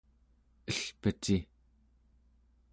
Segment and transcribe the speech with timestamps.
[0.71, 1.37] elpeci